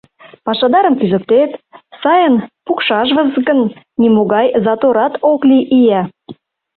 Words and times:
Пашадарым 0.45 0.93
кӱзыктет, 0.99 1.51
сайын 2.01 2.35
пукшашвыз 2.65 3.31
гын, 3.47 3.59
нимогай 4.01 4.47
заторат 4.65 5.13
ок 5.31 5.41
лий 5.49 5.65
ие. 5.79 6.01